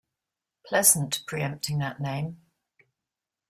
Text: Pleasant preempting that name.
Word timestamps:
Pleasant 0.65 1.21
preempting 1.27 1.77
that 1.77 2.01
name. 2.01 2.41